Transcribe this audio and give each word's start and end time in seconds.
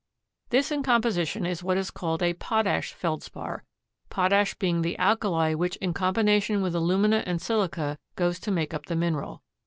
This 0.49 0.71
in 0.71 0.81
composition 0.81 1.45
is 1.45 1.61
what 1.61 1.77
is 1.77 1.91
called 1.91 2.23
a 2.23 2.33
potash 2.33 2.91
Feldspar, 2.91 3.63
potash 4.09 4.55
being 4.55 4.81
the 4.81 4.97
alkali 4.97 5.53
which 5.53 5.75
in 5.75 5.93
combination 5.93 6.63
with 6.63 6.73
alumina 6.73 7.21
and 7.27 7.39
silica 7.39 7.99
goes 8.15 8.39
to 8.39 8.49
make 8.49 8.73
up 8.73 8.87
the 8.87 8.95
mineral. 8.95 9.43